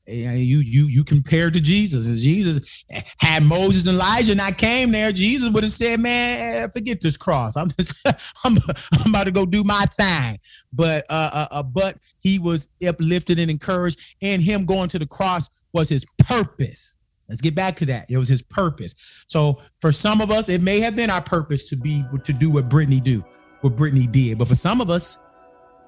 You 0.07 0.57
you 0.65 0.87
you 0.87 1.03
compare 1.03 1.51
to 1.51 1.61
Jesus. 1.61 2.07
and 2.07 2.15
Jesus 2.15 2.83
had 3.19 3.43
Moses 3.43 3.85
and 3.85 3.95
Elijah, 3.95 4.31
and 4.31 4.41
I 4.41 4.51
came 4.51 4.91
there, 4.91 5.11
Jesus 5.11 5.51
would 5.51 5.63
have 5.63 5.71
said, 5.71 5.99
"Man, 5.99 6.69
forget 6.71 7.01
this 7.01 7.17
cross. 7.17 7.55
I'm 7.55 7.69
just, 7.69 7.95
I'm 8.43 8.57
I'm 8.93 9.11
about 9.11 9.25
to 9.25 9.31
go 9.31 9.45
do 9.45 9.63
my 9.63 9.85
thing." 9.85 10.39
But 10.73 11.05
uh, 11.09 11.29
uh, 11.31 11.47
uh 11.51 11.63
but 11.63 11.97
he 12.19 12.39
was 12.39 12.69
uplifted 12.85 13.37
and 13.37 13.51
encouraged, 13.51 14.15
and 14.21 14.41
him 14.41 14.65
going 14.65 14.89
to 14.89 14.99
the 14.99 15.05
cross 15.05 15.63
was 15.71 15.89
his 15.89 16.05
purpose. 16.17 16.97
Let's 17.29 17.41
get 17.41 17.55
back 17.55 17.75
to 17.77 17.85
that. 17.85 18.07
It 18.09 18.17
was 18.17 18.27
his 18.27 18.41
purpose. 18.41 18.95
So 19.27 19.59
for 19.79 19.91
some 19.91 20.19
of 20.19 20.31
us, 20.31 20.49
it 20.49 20.61
may 20.61 20.81
have 20.81 20.95
been 20.95 21.09
our 21.09 21.21
purpose 21.21 21.69
to 21.69 21.77
be 21.77 22.03
to 22.23 22.33
do 22.33 22.49
what 22.49 22.67
Brittney 22.67 23.01
do, 23.01 23.23
what 23.61 23.75
Brittney 23.75 24.11
did. 24.11 24.37
But 24.37 24.49
for 24.49 24.55
some 24.55 24.81
of 24.81 24.89
us, 24.89 25.23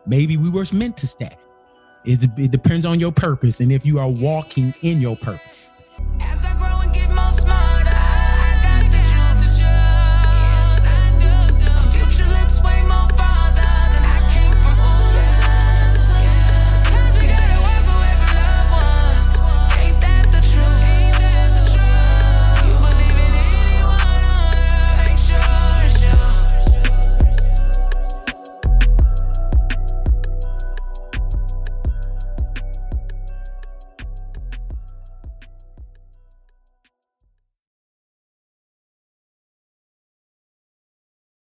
maybe 0.05 0.37
we 0.37 0.49
were 0.49 0.63
meant 0.71 0.95
to 0.97 1.07
stay. 1.07 1.35
It, 2.05 2.23
it 2.37 2.51
depends 2.51 2.85
on 2.85 2.99
your 2.99 3.11
purpose 3.11 3.59
and 3.59 3.71
if 3.71 3.85
you 3.85 3.99
are 3.99 4.09
walking 4.09 4.73
in 4.81 4.99
your 4.99 5.15
purpose. 5.15 5.71